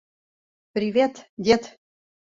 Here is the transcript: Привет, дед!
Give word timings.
Привет, 0.73 1.29
дед! 1.37 1.77